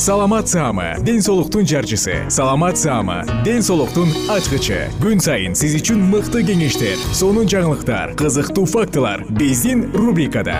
[0.00, 2.24] саламат саама ден соолуктун жарчысы.
[2.30, 4.88] Саламат саама ден соолуктун ачкычы.
[4.96, 10.56] Күн сайын сиз үчүн мыкты кеңештер сонун жаңылыктар кызыктуу фактылар биздин рубрикада.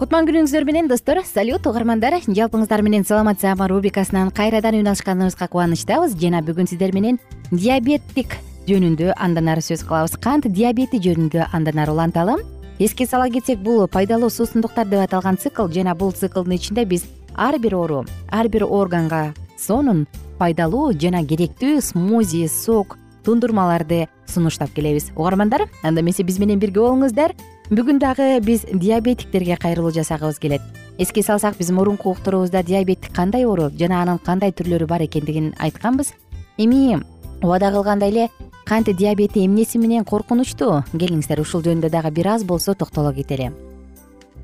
[0.00, 6.16] Кутман күнүңүздөр менен достор салют угармандар жалпыңыздар менен саламат рубрикасынан кайрадан үн алышканыбызга кубанычтабыз.
[6.16, 7.20] Жана бүгүн сиздер менен
[7.52, 8.40] диабеттик
[8.70, 10.14] жөнүндө андан ары сөз кылабыз.
[10.22, 12.38] Кант диабети жөнүндө андан ары уланталы
[12.80, 17.04] эске сала кетсек бул пайдалуу суусундуктар деп аталган цикл жана бул циклдын ичинде биз
[17.34, 20.06] ар бир оору ар бир органга сонун
[20.38, 25.10] пайдалуу жана керектүү смузи сок тундурмаларды сунуштап келебиз.
[25.16, 27.34] Угармандар анда эмесе биз менен бирге болуңуздар.
[27.70, 30.62] Бүгүн дагы биз диабетиктерге кайрылуу жасагыбыз келет.
[30.98, 36.14] Эске салсак биз мурунку уктуруубузда диабеттик кандай оору жана анын кандай түрлөрү бар экендигин айтканбыз.
[36.56, 37.02] Эми
[37.42, 38.28] убада кылгандай эле
[38.64, 43.50] кант диабети эмнеси менен коркунучтуу келиңиздер ушул жөнүндө дагы бир аз болсо токтоло кетели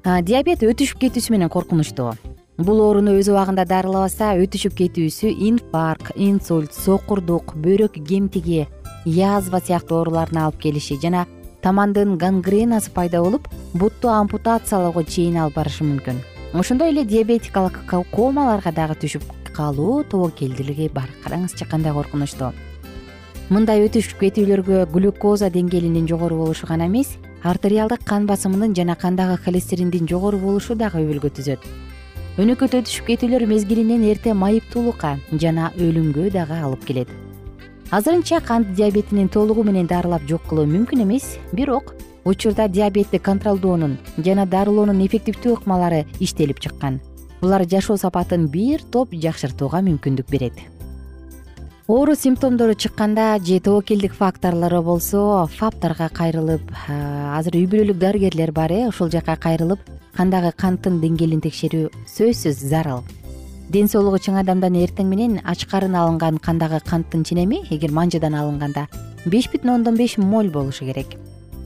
[0.05, 2.12] диабет өтүшүп кетүүсү менен коркунучтуу
[2.59, 8.67] бул ооруну өз убагында дарылабаса өтүшүп кетүүсү инфаркт инсульт сокурдук бөйрөк кемтиги
[9.05, 11.27] язва сыяктуу ооруларына алып келиши жана
[11.63, 16.21] тамандын гангренасы пайда болуп бутту ампутациялоого чейин алып барышы мүмкүн.
[16.55, 17.81] Ошондой эле диабетикалык
[18.13, 19.25] комаларга дагы түшүп
[19.57, 21.11] калуу тобокелдүүлүги бар.
[21.25, 22.53] Караңызчы кандай коркунучтуу
[23.47, 27.12] мындай өтүшүп кетүүлөргө глюкоза деңгээлинин жогору болушу гана эмес
[27.47, 31.62] артериалдык кан басымынын жана кандагы холестериндин жогору болушу дагы өбөлгө түзөт.
[32.43, 37.09] Өнөкөт өтүшүп кетүүлөр мезгилинен эрте майыптуулукка жана өлүмгө дагы алып келет.
[37.95, 44.47] Азырынча кант диабетинин толугу менен дарылап жок кылуу мүмкүн эмес бирок учурда диабетти контролдоонун жана
[44.47, 46.99] дарылоонун эффективдүү ыкмалары иштелип чыккан.
[47.41, 50.67] Булар жашоо сапатын бир топ жакшыртууга мүмкүндүк берет
[51.89, 58.89] оору симптомдору чыкканда же тобокелдик факторлору болсо фаптарга кайрылып азыр үй бүлөлүк дарыгерлер бар э
[58.89, 59.79] ошол жака кайрылып
[60.17, 63.05] кандагы канттын деңгээлин текшерүү сөзсүз зарыл.
[63.71, 68.89] Ден соолугу чың адамдан эртең менен ачкарын алынган кандагы канттын ченеми эгер манжадан алынганда
[69.25, 71.15] беш бүтүн ондон беш моль болушу керек.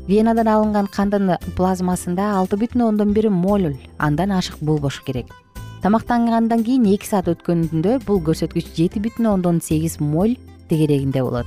[0.06, 5.32] Венадан алынган кандын плазмасында алты бүтүн ондон бир моль андан ашык болбошу керек
[5.82, 10.36] тамактангандан кийин эки саат өткөндө бул көрсөткүч жети бүтүн ондон сегиз моль
[10.68, 11.46] тегерегинде болот.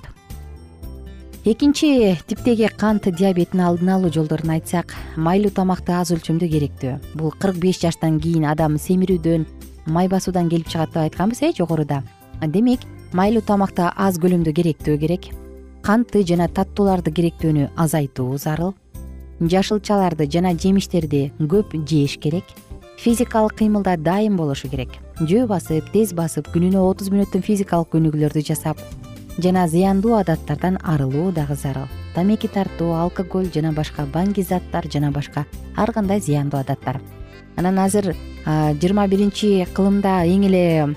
[1.46, 6.98] Экинчи типтеги кант диабетин алдын алуу жолдорун айтсак майлуу тамакты аз өлчөмдө керектүү.
[7.20, 9.46] Бул кырк беш жаштан кийин адам семирүүдөн
[9.86, 12.04] май басуудан келип чыгат деп айтканбыз э жогоруда.
[12.42, 12.80] Демек
[13.14, 15.30] майлуу тамакты аз көлөмдө керектөө керек
[15.84, 18.74] кантты жана таттууларды керектөөнү азайтуу зарыл
[19.42, 22.46] жашылчаларды жана жемиштерди көп жеш керек
[22.98, 24.90] физикалык кыймылда дайым болушу керек.
[25.20, 28.80] Жөө басып тез басып күнүнө отуз мүнөттүн физикалык көнүгүүлөрдү жасап
[29.38, 31.88] жана зыяндуу адаттардан арылуу дагы зарыл.
[32.14, 35.46] Тамеки тартуу алкоголь жана башка баңги заттар жана башка
[35.76, 37.02] ар кандай зыяндуу адаттар.
[37.56, 40.96] Анан азыр жыйырма биринчи кылымда эң эле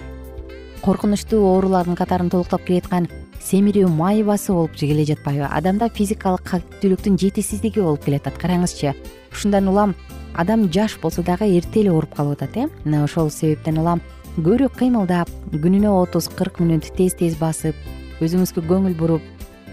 [0.85, 3.09] коркунучтуу оорулардын катарын толуктап келаткан
[3.47, 5.47] семирүү май басуу болуп келе жатпайбы.
[5.47, 8.97] Адамда физикалык каттүүлүктүн жетишсиздиги болуп келатат караңызчы
[9.31, 9.95] ушундан улам
[10.35, 12.67] адам жаш болсо дагы эрте эле ооруп калып атат э.
[12.85, 14.03] Мына ошол себептен улам
[14.37, 17.79] көбүрөөк кыймылдап күнүнө отуз кырк мүнөт тез тез басып
[18.19, 19.23] өзүңүзгө көңүл буруп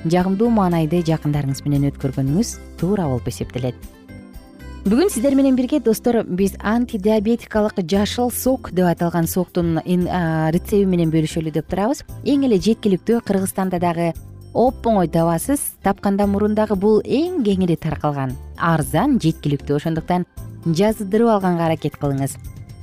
[0.06, 3.76] жагымдуу маанайды жакындарыңыз менен өткөргөнүңүз туура болуп эсептелет
[4.84, 11.54] бүгүн сиздер менен бирге достор биз антидиабетикалык жашыл сок деп аталган соктун рецеби менен бөлүшөлү
[11.56, 12.02] деп турабыз.
[12.28, 14.10] Эң эле жеткиликтүү кыргызстанда дагы
[14.54, 19.78] оп оңой табасыз тапкандан мурун дагы бул эң кеңири таркалган арзан жеткиликтүү.
[19.80, 20.26] Ошондуктан
[20.68, 22.36] жаздырып алганга аракет кылыңыз.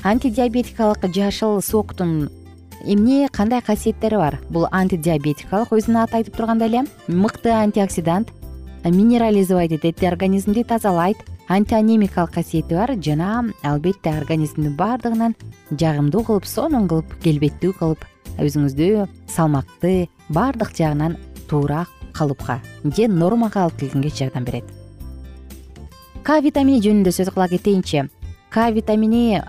[0.03, 2.31] Антидиабетикалык жашыл соктун
[2.81, 4.38] эмне кандай касиеттери бар?
[4.49, 8.32] Бул антидиабетикалык өзүнүн аты айтып тургандай эле мыкты антиоксидант
[8.85, 11.19] минерализовать этет организмди тазалайт
[11.50, 15.35] антианемикалык касиети бар жана албетте организмдин баардыгынан
[15.70, 18.05] жагымдуу кылып сонун кылып келбеттүү кылып
[18.38, 21.19] өзүңүздү салмакты баардык жагынан
[21.50, 24.64] туура калыпка же нормага алып келгенге жардам берет.
[26.23, 28.06] К витамини жөнүндө сөз кыла кетейинчи
[28.50, 29.43] к витамини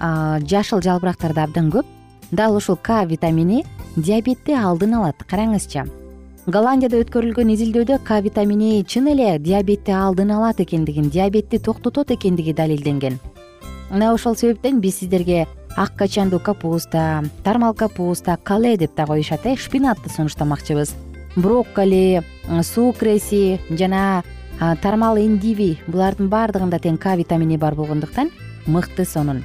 [0.49, 1.85] жашыл жалбырактарда абдан көп.
[2.31, 3.65] Дал ушул к витамини
[3.95, 5.21] диабетти алдын алат.
[5.29, 6.00] Караңызчы
[6.51, 13.19] голландияда өткөрүлгөн изилдөөдө к витамини чын эле диабетти алдын алат экендигин диабетти токтотот экендиги далилденген.
[13.91, 19.55] Мына ошол себептен биз сиздерге ак качандуу капуста тармал капуста кале деп да коюшат э
[19.55, 20.93] шпинатты сунуштамакчыбыз.
[21.35, 22.23] Брокколи
[22.63, 24.23] сукреси жана
[24.81, 28.29] тармал эндиви булардын баардыгында тең к витамини бар болгондуктан
[28.67, 29.43] мыкты сонун.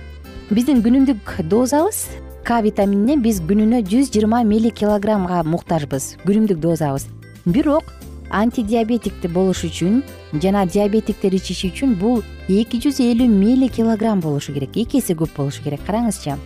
[0.51, 2.09] Биздин күнүмдүк дозабыз
[2.47, 6.13] к витаминине биз күнүнө жүз жыйырма милликилограммга муктажбыз.
[6.23, 7.09] Күнүмдүк дозабыз.
[7.43, 7.89] Бирок
[8.31, 9.97] антидиабетикти болуш үчүн
[10.45, 14.79] жана диабетиктер ичиши үчүн бул эки жүз элүү милликилограмм болушу керек.
[14.79, 15.83] Эки эсе көп болушу керек.
[15.89, 16.39] Караңызчы.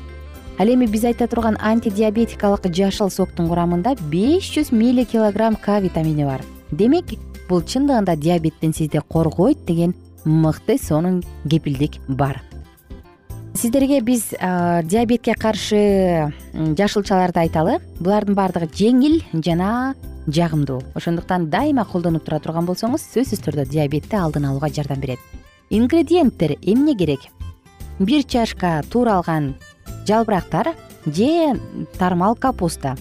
[0.57, 6.41] Ал эми биз айта турган антидиабетикалык жашыл соктун курамында беш жүз милликилограмм к витамини бар.
[6.71, 7.13] Демек
[7.51, 9.95] бул чындыгында диабеттен сизди коргойт деген
[10.25, 12.41] мыкты сонун кепилдик бар
[13.55, 17.79] сиздерге биз диабетке каршы жашылчаларды айталы.
[18.01, 19.95] Булардын баардыгы жеңил жана
[20.27, 20.81] жагымдуу.
[20.95, 25.19] Ошондуктан дайыма колдонуп тура турган болсоңуз сөзсүз түрдө диабетти алдын алууга жардам берет.
[25.71, 27.21] Ингредиенттер эмне керек?
[27.99, 29.55] Бир чашка тууралган
[30.07, 30.75] жалбырактар
[31.07, 31.59] же
[31.99, 32.97] тармал капуста.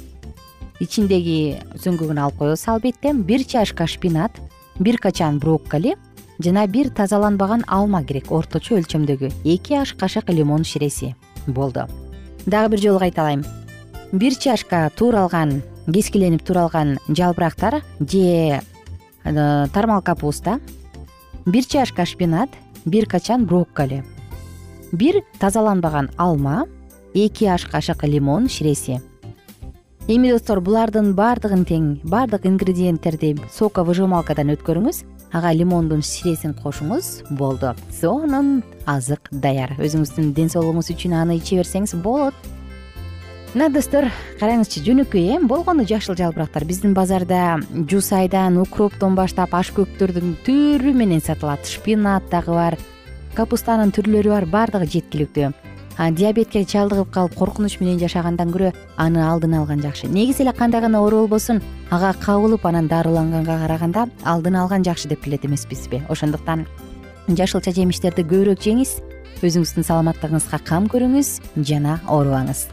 [0.79, 4.31] Ичиндеги сөңгүгүн алып коебуз албетте бир чашка шпинат
[4.79, 5.95] бир качан брокколи
[6.39, 9.31] жана бир тазаланбаган алма керек орточо өлчөмдөгү.
[9.43, 11.15] Эки аш кашык лимон ширеси
[11.47, 11.87] болду.
[12.45, 13.43] Дагы бир жолу кайталайм.
[14.11, 18.61] Бир чашка тууралган кескиленип тууралган жалбырактар же
[19.23, 20.59] э, тармал капуста
[21.45, 22.49] бир чашка шпинат
[22.85, 24.03] бир качан брокколи.
[24.91, 26.65] Бир тазаланбаган алма
[27.13, 29.01] эки аш кашык лимон ширеси.
[30.07, 35.03] Эми достор булардын баардыгын тең баардык ингредиенттерди соковыжималкадан өткөрүңүз
[35.33, 37.73] ага лимондун ширесин кошуңуз болду.
[37.93, 39.75] Сонун азык даяр.
[39.77, 42.35] Өзүңүздүн ден соолугуңуз үчүн аны иче берсеңиз болот.
[43.53, 46.65] Мына достор караңызчы жөнөкөй э болгону жашыл жалбырактар.
[46.65, 51.65] Биздин базарда жуусайдан укроптон баштап ашкөктөрдүн түрү менен сатылат.
[51.65, 52.77] Шпинат дагы бар
[53.33, 55.53] капустанын түрлөрү бар баардыгы жеткиликтүү
[55.99, 60.07] диабетке чалдыгып калып коркунуч менен жашагандан көрө аны алдын алган жакшы.
[60.07, 61.61] Негизи эле кандай гана оору болбосун
[61.91, 66.65] ага кабылып анан дарыланганга караганда алдын алган жакшы деп билет эмеспизби ошондуктан
[67.27, 68.99] жашылча жемиштерди көбүрөөк жеңиз
[69.43, 71.33] өзүңүздүн саламаттыгыңызга кам көрүңүз
[71.67, 72.69] жана оорубаңыз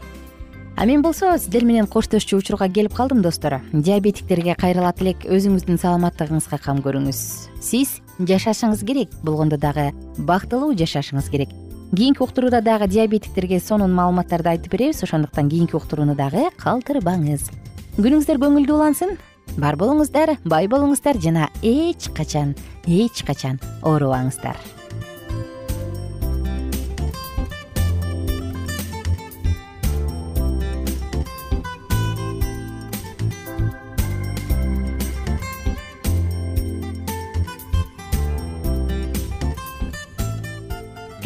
[0.77, 3.59] а мен болсо сиздер менен коштошчу учурга келип калдым достор.
[3.73, 7.21] Диабетиктерге кайрылат элек өзүңүздүн саламаттыгыңызга кам көрүңүз.
[7.59, 11.49] Сиз жашашыңыз керек болгондо дагы бактылуу жашашыңыз керек
[11.95, 15.03] кийинки уктурууда дагы диабетиктерге сонун маалыматтарды айтып беребиз.
[15.03, 17.49] Ошондуктан кийинки уктурууну дагы калтырбаңыз.
[17.97, 19.17] Күнүңүздөр көңүлдүү улансын.
[19.57, 24.76] Бар болуңуздар бай болуңуздар жана эч качан эч качан оорубаңыздар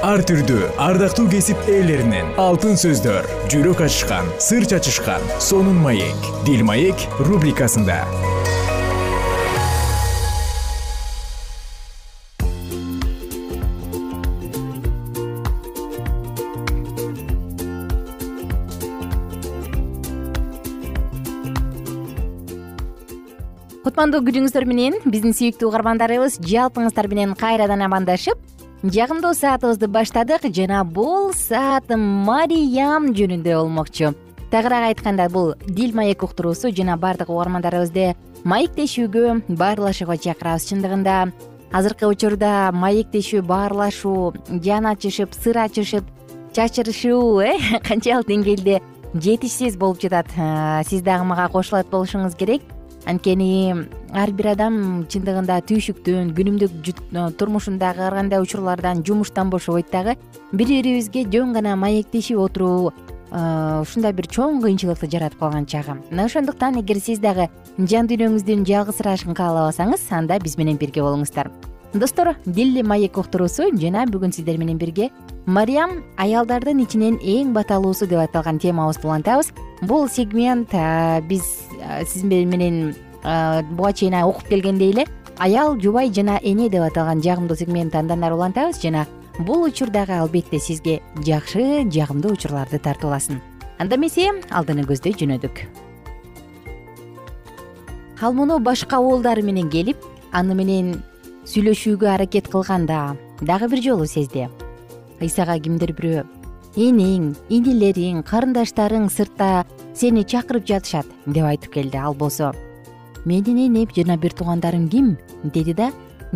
[0.00, 2.30] ар түрдүү ардактуу кесип ээлеринен.
[2.40, 6.28] Алтын сөздөр жүрөк ачышкан сыр чачышкан сонун маек.
[6.46, 8.00] Дил маек рубрикасында.
[23.84, 31.34] Кутмандуу күнүңүздөр менен биздин сүйүктүү угармандарыбыз жалпыңыздар менен кайрадан амандашып жагымдуу саатыбызды баштадык жана бул
[31.36, 34.14] саат мариям жөнүндө болмокчу.
[34.50, 41.28] Тагыраак айтканда бул дил маек уктуруусу жана баардык угармандарыбызды маектешүүгө баарлашууга чакырабыз чындыгында.
[41.76, 46.08] Азыркы учурда маектешүү баарлашуу жан ачышып сыр ачышып
[46.56, 48.80] чачырышуу э канчалык деңгээлде
[49.14, 50.32] жетишсиз болуп жатат.
[50.38, 52.62] Э, сиз дагы мага кошулат болушуңуз керек.
[53.04, 60.16] Анткени ар бир адам чындыгында түйшүктөн күнүмдүк э, турмушундагы ар кандай учурлардан жумуштан бошобойт дагы
[60.52, 62.92] бири бирибизге жөн гана маектешип отуруу
[63.30, 67.48] э, ушундай бир чоң кыйынчылыкты жаратып калган чагы мына ошондуктан эгер сиз дагы
[67.78, 71.50] жан дүйнөңүздүн жалгызсырашын каалабасаңыз анда биз менен бирге болуңуздар.
[71.92, 75.08] Достор дил маек уктуруусу жана бүгүн сиздер менен бирге
[75.46, 79.50] мариям аялдардын ичинен эң баталуусу деп аталган темабызды улантабыз
[79.82, 80.70] бул сегмент
[81.26, 81.42] биз
[82.06, 85.06] сиз менен буга чейин окуп келгендей эле
[85.38, 89.06] аял жубай жана эне деп аталган жагымдуу сегментти андан ары улантабыз жана
[89.38, 93.40] бул учур дагы албетте сизге жакшы жагымдуу учурларды тартууласын
[93.78, 95.64] анда эмесе алдыны көздөй жөнөдүк.
[98.20, 99.96] Ал муну башка уулдары менен келип
[100.32, 100.98] аны менен
[101.48, 104.48] сүйлөшүүгө аракет кылганда дагы бир жолу сезди
[105.20, 106.26] ыйсага кимдир бирөө
[106.76, 109.64] энең инилериң карындаштарың сыртта
[109.96, 111.96] сени чакырып жатышат деп айтып келди.
[111.96, 112.52] Ал болсо
[113.24, 115.16] менин энем жана бир туугандарым ким?
[115.44, 115.92] деди да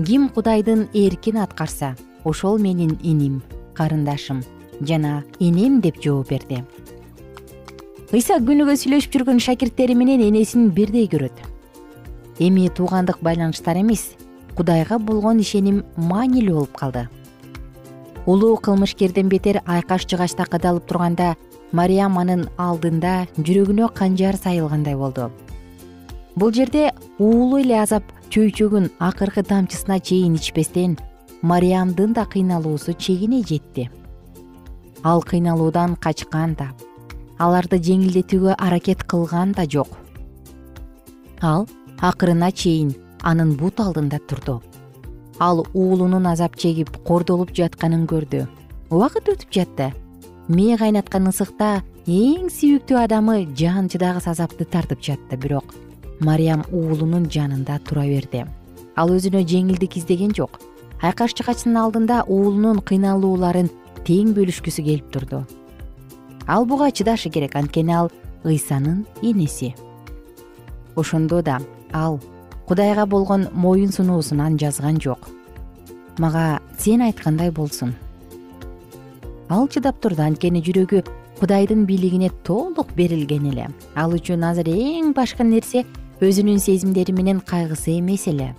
[0.07, 3.43] ким кудайдын эркин аткарса ошол менин иним
[3.75, 4.43] карындашым
[4.81, 6.65] жана энем деп жооп берди.
[8.13, 11.35] Ыйса күнүгө сүйлөшүп жүргөн шакирттери менен энесин бирдей көрөт.
[12.39, 14.15] Эми туугандык байланыштар эмес
[14.55, 17.09] кудайга болгон ишеним маанилүү болуп калды.
[18.27, 21.35] Улуу кылмышкерден бетер айкаш жыгачта кадалып турганда
[21.73, 25.31] мариям анын алдында жүрөгүнө канжар сайылгандай болду
[26.37, 30.97] бул жерде уулу эле азап чөйчөгүн акыркы тамчысына чейин ичпестен
[31.43, 33.91] мариямдын да кыйналуусу чегине жетти.
[35.03, 36.73] Ал кыйналуудан качкан да
[37.39, 39.89] аларды жеңилдетүүгө аракет кылган да жок.
[41.41, 41.69] Ал
[42.01, 44.63] акырына чейин анын бут алдында турду.
[45.39, 48.47] Ал уулунун азап чегип кордолуп жатканын көрдү.
[48.91, 49.93] Убакыт өтүп жатты.
[50.49, 55.75] Мээ кайнаткан ысыкта эң сүйүктүү адамы жан чыдагыс азапты тартып жатты бирок
[56.21, 58.45] мариям уулунун жанында тура берди.
[58.97, 60.61] Ал өзүнө жеңилдик издеген жок.
[61.03, 63.71] Айкаш жыгачтын алдында уулунун кыйналууларын
[64.07, 65.43] тең бөлүшкүсү келип турду.
[66.47, 68.11] Ал буга чыдашы керек анткени ал
[68.45, 69.75] ыйсанын энеси.
[70.97, 71.61] Ошондо да
[71.93, 72.21] ал
[72.67, 75.29] кудайга болгон моюн сунуусунан жазган жок.
[76.19, 77.95] Мага сен айткандай болсун.
[79.49, 81.05] Ал чыдап турду анткени жүрөгү
[81.41, 83.69] кудайдын бийлигине толук берилген эле.
[83.97, 85.85] Ал үчүн азыр эң башкы нерсе
[86.23, 88.55] өзүнүн сезимдери менен кайгысы эмес эле.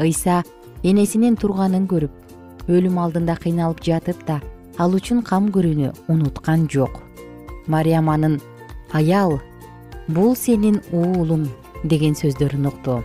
[0.00, 0.42] Ыйса
[0.82, 4.40] энесинин турганын көрүп өлүм алдында кыйналып жатып да
[4.78, 7.00] ал үчүн кам көрүүнү унуткан жок.
[7.66, 8.38] Мариям анын
[8.92, 9.38] аял
[10.08, 11.48] бул сенин уулуң
[11.84, 13.00] деген сөздөрүн укту.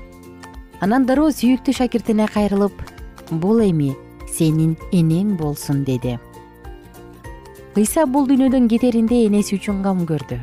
[0.81, 2.75] Анан дароо сүйүктүү шакиртине кайрылып
[3.31, 3.93] бул эми
[4.27, 6.19] сенин энең болсун деди.
[7.79, 10.41] Ыйса бул дүйнөдөн кетеринде энеси үчүн кам көрдү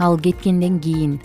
[0.00, 1.20] ал кеткенден кийин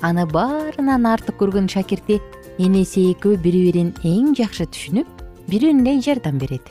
[0.00, 2.20] аны баарынан артык көргөн шакирти
[2.62, 6.62] энеси экөө бири бирин эң жакшы түшүнүп бири бирине жардам берет.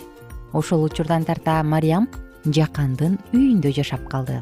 [0.53, 2.07] Ошол учурдан тарта мариям
[2.45, 4.41] жакандын үйүндө жашап калды.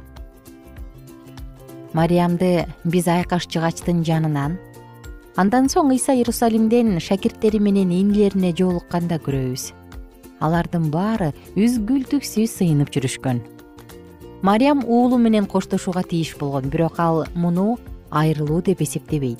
[1.94, 4.60] Мариямды биз айкаш жыгачтын жанынан
[5.36, 9.72] андан соң ыйса иерусалимден шакирттери менен инилерине жолукканда көрөбүз.
[10.42, 13.42] Алардын баары үзгүлтүксүз сыйынып жүрүшкөн
[14.42, 17.78] мариям уулу менен коштошууга тийиш болгон бирок ал муну
[18.10, 19.40] айрылуу деп эсептебейт.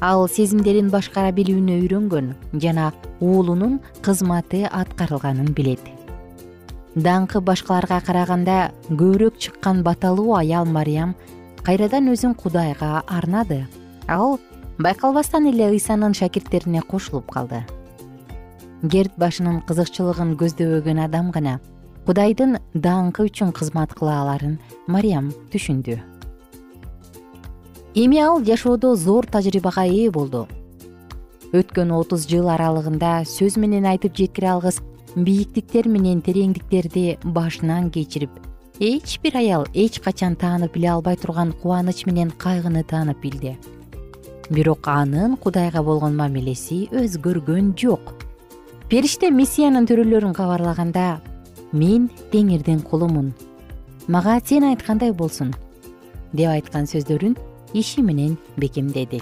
[0.00, 5.82] Ал сезимдерин башкара билүүнү үйрөнгөн жана уулунун кызматы аткарылганын билет.
[6.94, 11.14] Даңкы башкаларга караганда көбүрөөк чыккан баталуу аял мариям
[11.62, 13.66] кайрадан өзүн кудайга арнады.
[14.08, 14.38] Ал
[14.78, 17.64] байкалбастан эле ыйсанын шакирттерине кошулуп калды.
[18.90, 21.58] Керт башынын кызыкчылыгын көздөбөгөн адам гана
[22.08, 24.54] кудайдын даңкы үчүн кызмат кыла аларын
[24.88, 25.98] мариям түшүндү.
[28.00, 30.46] Эми ал жашоодо зор тажрыйбага ээ болду.
[31.52, 34.80] Өткөн отуз жыл аралыгында сөз менен айтып жеткире алгыс
[35.16, 38.40] бийиктиктер менен тереңдиктерди башынан кечирип
[38.80, 43.58] эч бир аял эч качан таанып биле албай турган кубаныч менен кайгыны таанып билди.
[44.48, 48.14] Бирок анын кудайга болгон мамилеси өзгөргөн жок.
[48.88, 51.18] Периште миссиянын төрөлөрүн кабарлаганда
[51.72, 53.32] мен теңирдин кулумун
[54.08, 55.52] мага сен айткандай болсун
[56.32, 57.36] деп айткан сөздөрүн
[57.74, 59.20] иши менен бекемдеди.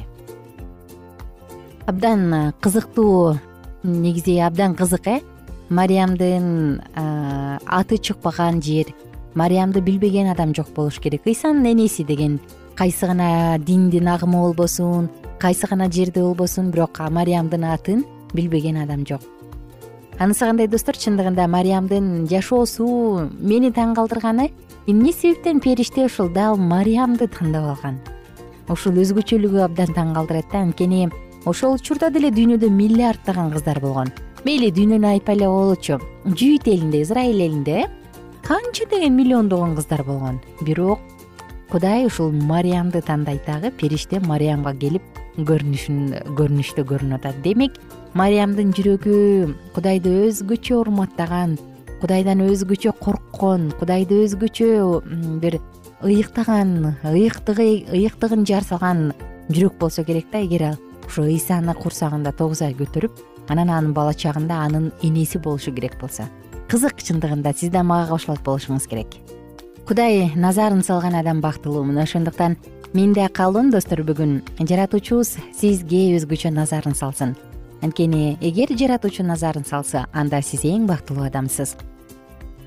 [1.86, 3.38] Абдан кызыктуу
[3.82, 5.20] негизи абдан кызык э?
[5.68, 8.94] Мариямдын аты чыкпаган жер
[9.34, 11.26] мариямды билбеген адам жок болуш керек.
[11.26, 12.40] Ыйсанын энеси деген
[12.76, 19.22] кайсы гана диндин агымы болбосун кайсы гана жерде болбосун бирок мариямдын атын билбеген адам жок
[20.18, 20.96] анысы кандай достор?
[20.96, 22.86] Чындыгында мариямдын жашоосу
[23.36, 24.50] мени таң калтырганы
[24.86, 27.98] эмне себептен периште ушул дал мариямды тандап алган?
[28.68, 31.10] Ушул өзгөчөлүгү абдан таң калтырат да анткени
[31.44, 34.12] ошол учурда деле дүйнөдө миллиарддаган кыздар болгон.
[34.44, 37.86] Мейли дүйнөнү айтпай эле коелучу жүйүт элинде израиль элинде
[38.42, 40.40] канча деген миллиондогон кыздар болгон.
[40.62, 40.98] Бирок
[41.70, 45.02] кудай ушул мариямды тандайт дагы периште мариямга келип
[45.36, 47.42] көрүнүшүн көрүнүштө көрүнүп атат.
[47.42, 47.74] Демек
[48.14, 49.16] мариямдын жүрөгү
[49.74, 51.56] кудайды өзгөчө урматтаган
[52.00, 54.68] кудайдан өзгөчө корккон кудайды өзгөчө
[55.42, 55.58] бир
[56.04, 59.12] ыйыктаган ыйыктыгы ыйыктыгын жар салган
[59.48, 60.42] жүрөк болсо керек да.
[60.44, 65.72] Эгер ал ошо ыйсаны курсагында тогуз ай көтөрүп анан анын бала чагында анын энеси болушу
[65.72, 66.28] керек болсо.
[66.68, 69.16] Кызык чындыгында сиз да мага кошулат болушуңуз керек.
[69.86, 72.56] Кудай назарын салган адам бактылуу мына ошондуктан
[72.92, 74.02] мен да каалоом достор.
[74.02, 77.36] Бүгүн жаратуучубуз сизге өзгөчө назарын салсын
[77.82, 81.76] анткени эгер жаратуучу назарын салса анда сиз эң бактылуу адамсыз.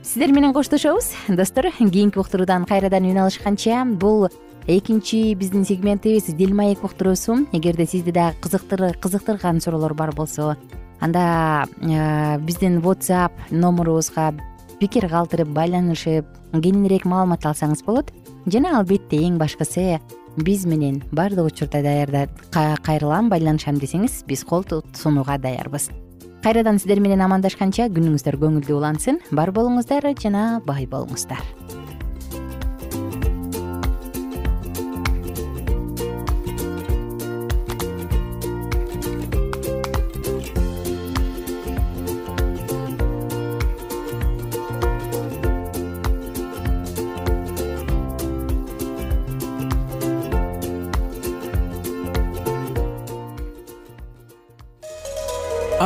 [0.03, 1.11] Сиздер менен коштошобуз.
[1.27, 4.29] Достор кийинки уктуруудан кайрадан үн алышканча бул
[4.67, 7.47] экинчи биздин сегментибиз дил маек уктуруусу.
[7.51, 10.57] Эгерде сизди дагы кызыктырган суроолор бар болсо
[10.99, 14.33] анда э, биздин whatsapp номурубузга
[14.79, 18.13] пикир калтырып байланышып кененирээк маалымат алсаңыз болот.
[18.47, 19.99] Жана албетте эң башкысы
[20.43, 22.27] биз менен баардык учурда даярда
[22.85, 25.89] кайрылам байланышам десеңиз биз кол сунууга даярбыз.
[26.43, 29.19] Кайрадан сиздер менен амандашканча күнүңүздөр көңүлдүү улансын.
[29.31, 31.43] Бар болуңуздар жана бай болуңуздар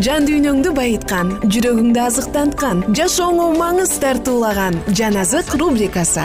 [0.00, 6.24] жан дүйнөңдү байыткан жүрөгүңдү азыктанткан жашооңо маңыз тартуулаган жан азык рубрикасы.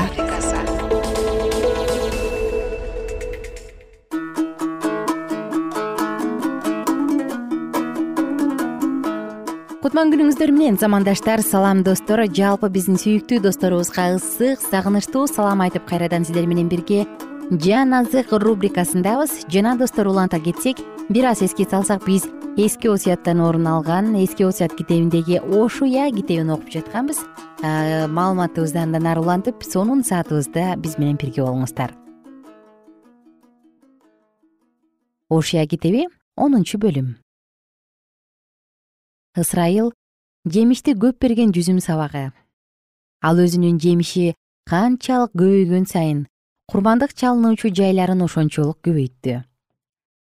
[9.84, 12.24] Кутман күнүңүздөр менен замандаштар салам достор.
[12.24, 17.04] Жалпы биздин сүйүктүү досторубузга ысык сагынычтуу салам айтып кайрадан сиздер менен бирге
[17.52, 19.48] жан азык рубрикасындабыз.
[19.50, 20.78] Жана достор уланта кетсек
[21.10, 22.26] бир аз эске салсак биз
[22.58, 27.20] эски осуяттан орун алган эски осуят китебиндеги ош уя китебин окуп жатканбыз.
[27.62, 31.96] Маалыматыбызды андан ары улантып сонун саатыбызда биз менен бирге болуңуздар.
[35.30, 37.16] Ошуя китеби онунчу бөлүм.
[39.38, 39.94] Ысрайыл
[40.46, 42.32] жемишти көп берген жүзүм сабагы.
[43.22, 44.36] Ал өзүнүн жемиши
[44.70, 46.28] канчалык көбөйгөн сайын
[46.68, 49.44] курмандык чалынуучу жайларын ошончолук көбөйттү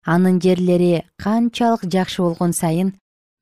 [0.07, 2.93] анын жерлери канчалык жакшы болгон сайын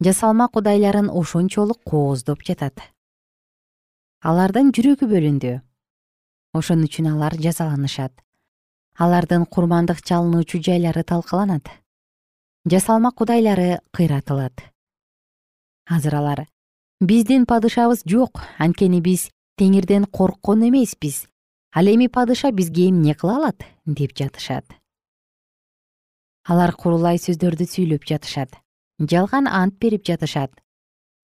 [0.06, 2.82] жасалма кудайларын ошончолук кооздоп жатат.
[4.26, 5.60] Алардын жүрөгү бөлүндү.
[6.58, 8.24] Ошон үчүн алар жазаланышат
[8.98, 11.70] алардын курмандык чалынуучу жайлары талкаланат.
[12.66, 14.64] Жасалма кудайлары кыйратылат.
[15.86, 16.48] Азыр алар
[17.00, 19.30] биздин падышабыз жок анткени биз
[19.60, 21.28] теңирден корккон эмеспиз
[21.76, 23.60] ал эми падыша бизге эмне кыла алат?
[23.86, 24.64] Деп жатышат.
[26.48, 28.56] Алар курулай сөздөрдү сүйлөп жатышат.
[29.00, 30.54] Жалган ант берип жатышат.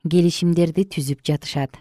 [0.03, 1.79] Келишимдерди түзүп жатышат.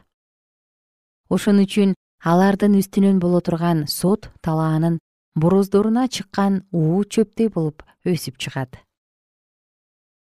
[1.29, 5.01] Ошон үчүн алардын үстүнөн боло турган сот талаанын
[5.35, 8.79] бороздоруна чыккан уу чөптөй болуп өсүп чыгат.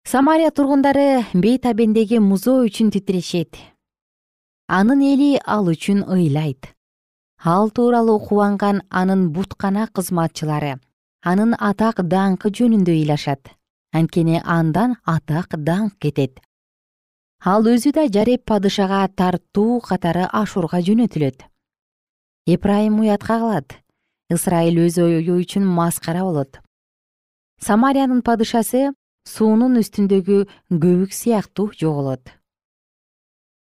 [0.02, 3.54] Самария тургундары бейтабендеги музоо үчүн титирешет.
[4.66, 6.74] Анын эли ал үчүн ыйлайт
[7.44, 10.78] ал тууралуу кубанган анын буткана кызматчылары.
[11.24, 13.48] Анын атак даңкы жөнүндө ыйлашат.
[13.92, 16.40] Анткени андан атак даңк кетет.
[17.44, 21.44] Ал өзү да жареп падышага тартуу катары ашурга жөнөтүлөт.
[22.46, 23.80] Эпрайым уятка калат
[24.30, 26.60] ысрайыл өз ою үчүн маскара болот.
[27.60, 28.92] Самариянын падышасы
[29.26, 32.39] суунун үстүндөгү көбүк сыяктуу жоголот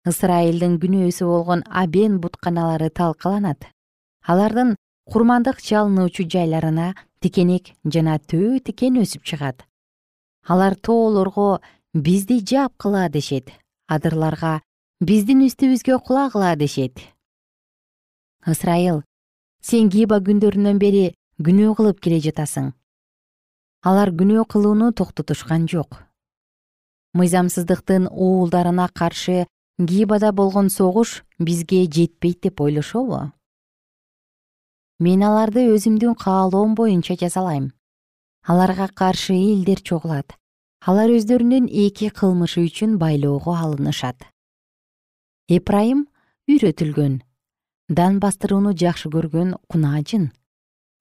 [0.09, 3.65] ысрайылдын күнөөсү болгон абен бутканалары талкаланат.
[4.25, 4.75] Алардын
[5.11, 9.65] курмандык чалынуучу жайларына тикенек жана төө тикен өсүп чыгат.
[10.47, 11.61] Алар тоолорго
[11.93, 13.49] бизди жапкыла дешет
[13.87, 14.61] адырларга
[15.01, 17.01] биздин үстүбүзгө кулагыла дешет.
[18.45, 19.03] Ысрайыл
[19.61, 22.73] сен гиба күндөрүнөн бери күнөө кылып келе жатасың.
[23.85, 26.01] Алар күнөө кылууну токтотушкан жок.
[27.13, 29.45] Мыйзамсыздыктын уулдарына каршы
[29.77, 33.31] гибада болгон согуш бизге жетпейт деп ойлошобу?
[34.99, 37.73] Мен аларды өзүмдүн каалоом боюнча жазалайм
[38.47, 40.37] аларга каршы элдер чогулат.
[40.79, 44.21] Алар өздөрүнүн эки кылмышы үчүн байлоого алынышат.
[45.49, 46.05] Эпрайым
[46.47, 47.23] үйрөтүлгөн.
[47.89, 50.31] Дан бастырууну жакшы көргөн кунаажын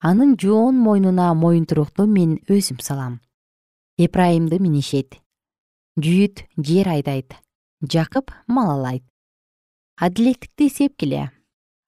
[0.01, 3.21] анын жоон мойнуна моюнтурукту мен өзүм салам.
[3.97, 5.21] Эпрайымды минишет.
[5.95, 7.44] Жүйүт жер айдайт
[7.83, 9.03] жакып малалайт
[9.95, 11.29] адилеттикти сепкиле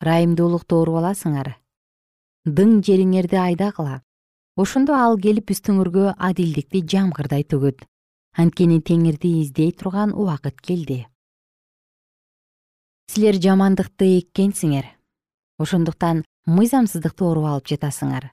[0.02, 1.56] ырайымдуулукту уруп аласыңар.
[2.48, 4.02] Дың жериңерди айдагыла
[4.56, 7.84] ошондо ал келип үстүңөргө адилдикти жамгырдай төгөт.
[8.38, 11.08] Анткени теңирди издей турган убакыт келди.
[13.12, 14.86] Силер жамандыкты эккенсиңер.
[15.58, 18.30] Ошондуктан мыйзамсыздыкты оруп алып жатасыңар.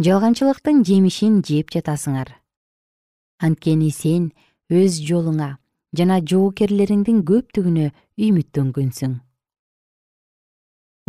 [0.00, 2.34] Жалганчылыктын жемишин жеп жатасыңар.
[3.40, 4.32] Анткени сен
[4.70, 5.56] өз жолуңа
[5.98, 7.90] жана жоокерлериңдин көптүгүнө
[8.26, 9.14] үмүттөнгөнсүң.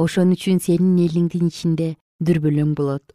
[0.01, 1.95] Ошон үчүн сенин элиңдин ичинде
[2.25, 3.05] дүрбөлөң болот.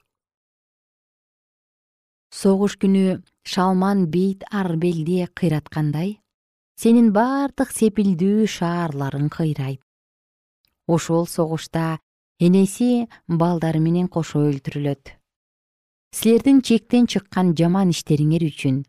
[2.30, 6.18] Согуш күнү шалман бейт арбелди кыйраткандай
[6.78, 9.80] сенин бардык сепилдүү шаарларың кыйрайт.
[10.86, 11.98] Ошол согушта
[12.38, 15.16] энеси балдары менен кошо өлтүрүлөт.
[16.12, 18.84] Силердин чектен чыккан жаман иштериңер үчүн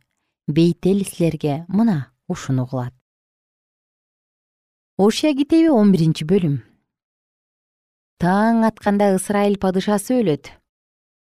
[0.47, 2.93] бейтел силерге мына ушуну кылат.
[4.97, 6.63] Ошия китеби он биринчи бөлүм.
[8.17, 10.49] Таң атканда ысрайыл падышасы өлөт.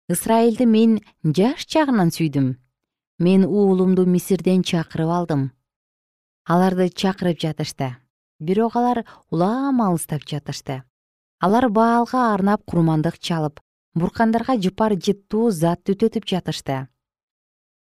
[0.07, 2.55] Ысрайылды мен жаш чагынан сүйдүм.
[3.19, 5.51] Мен уулумду мисирден чакырып алдым.
[6.45, 7.97] Аларды чакырып жатышты.
[8.39, 10.83] Бирок алар улам алыстап жатышты.
[11.39, 13.59] Алар баалга арнап курмандык чалып
[13.95, 16.85] буркандарга жыпар жыттуу зат түтөтүп жатышты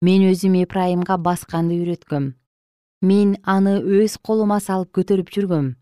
[0.00, 2.32] мен өзүм эпрайымга басканды үйрөткөм.
[3.02, 5.74] Мен аны өз колума салып көтөрүп жүргөм.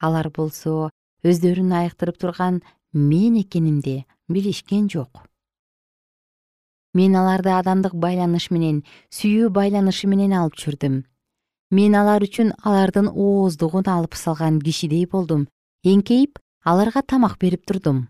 [0.00, 0.90] Алар болсо
[1.22, 5.26] өздөрүн айыктырып турган мен экенимди билишкен жок.
[6.94, 8.82] Мен аларды адамдык байланыш менен
[9.14, 11.04] сүйүү байланышы менен алып жүрдүм.
[11.72, 15.46] Мен алар үчүн алардын ооздугун алып салган кишидей болдум.
[15.84, 18.08] Эңкейип аларга тамак берип турдум.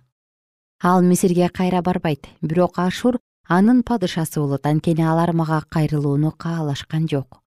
[0.83, 3.21] Ал мисирге кайра барбайт бирок ашур
[3.53, 7.43] анын падышасы болот анткени алар мага кайрылууну каалашкан жок.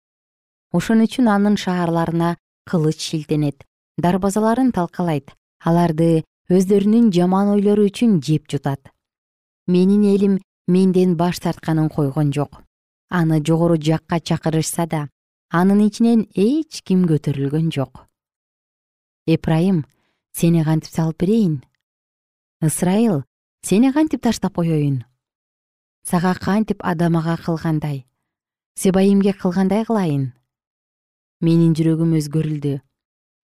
[0.73, 2.37] Ошон үчүн анын шаарларына
[2.67, 3.62] кылыч шилтенет
[4.03, 5.31] дарбазаларын талкалайт
[5.62, 8.91] аларды өздөрүнүн жаман ойлору үчүн жеп жутат.
[9.67, 12.62] Менин элим менден баш тартканын койгон жок.
[13.09, 15.09] Аны жогору жакка чакырышса да
[15.51, 18.09] анын ичинен эч ким көтөрүлгөн жок.
[19.27, 19.85] Эпрайым
[20.33, 21.62] сени кантип салып берейин?
[22.61, 23.23] Ысрайыл
[23.62, 25.05] сени кантип таштап коеюн
[26.03, 28.07] сага кантип адамага кылгандай?
[28.75, 30.33] Себайимге кылгандай кылайын?
[31.41, 32.79] Менин жүрөгүм өзгөрүлдү.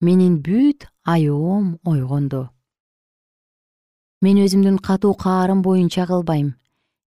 [0.01, 2.49] Менин бүт аюум ойгонду
[4.25, 6.55] мен өзүмдүн катуу каарым боюнча кылбайм.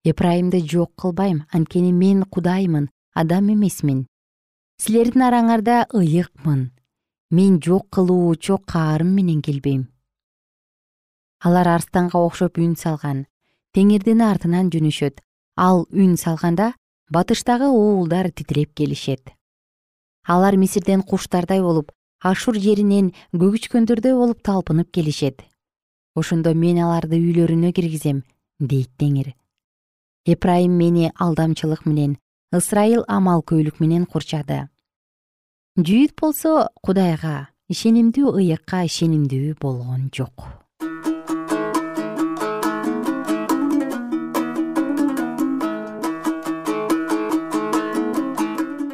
[0.07, 1.43] Эпрайымды жок кылбайм.
[1.51, 2.89] Анткени мен кудаймын.
[3.13, 4.05] Адам эмесмин.
[4.79, 6.61] Силердин араңарда ыйыкмын
[7.31, 9.89] мен жок кылуучу каарым менен келбейм.
[11.43, 13.25] Алар арстанга окшоп үн салган
[13.75, 15.19] теңирдин артынан жөнөшөт
[15.59, 16.73] ал үн салганда
[17.11, 19.33] батыштагы уулдар титиреп келишет.
[20.23, 21.91] Алар мисирден куштардай болуп
[22.23, 25.43] ашур жеринен көгүчкөндөрдөй болуп талпынып келишет.
[26.15, 28.23] Ошондо мен аларды үйлөрүнө киргизем
[28.59, 29.33] дейт теңир.
[30.25, 32.15] Эпрайым мени алдамчылык менен
[32.55, 34.69] ысрайыл амалкөйлүк менен курчады.
[35.75, 40.68] Жүйүт болсо кудайга ишенимдүү ыйыкка ишенимдүү болгон жок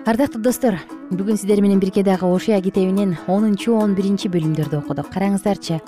[0.05, 0.75] ардактуу достор
[1.09, 5.09] бүгүн сиздер менен бирге дагы ошуя китебинен онунчу он биринчи бөлүмдөрдү окудук.
[5.09, 5.79] Караңыздарчы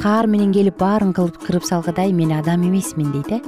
[0.00, 3.40] каар менен келип баарын кырып салгыдай мен адам эмесмин дейт э?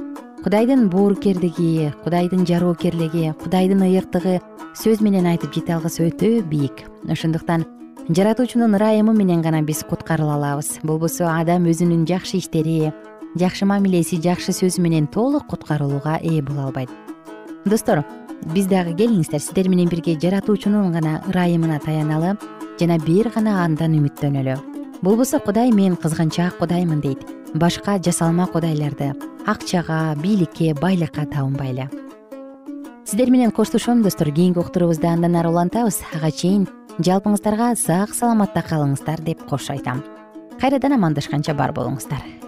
[0.45, 4.43] Кудайдын боорукердиги кудайдын жароокерлиги кудайдын ыйыктыгы
[4.77, 6.85] сөз менен айтып жете алгысы өтө бийик.
[7.09, 7.65] Ошондуктан
[8.09, 10.77] жаратуучунун ырайымы менен гана биз куткарыла алабыз.
[10.83, 12.93] Болбосо адам өзүнүн жакшы иштери
[13.35, 17.08] жакшы мамилеси жакшы сөзү менен толук куткарылууга ээ боло албайт
[17.65, 18.05] достор
[18.55, 19.41] биз дагы келиңиздер.
[19.41, 22.37] Сиздер менен бирге жаратуучунун гана ырайымына таяналы
[22.81, 24.57] жана бир гана андан үмүттөнөлү.
[25.03, 27.23] Болбосо кудай мен кызганчаак кудаймын дейт.
[27.55, 29.15] Башка жасалма кудайларды
[29.47, 31.89] акчага бийликке байлыкка табынбайлы.
[33.05, 34.31] Сиздер менен коштошом достор.
[34.31, 36.03] Кийинки уктуруубузда андан ары улантабыз.
[36.15, 36.69] Ага чейин
[36.99, 40.05] жалпыңыздарга сак саламатта калыңыздар деп кош айтам.
[40.61, 42.48] Кайрадан амандашканча бар болуңуздар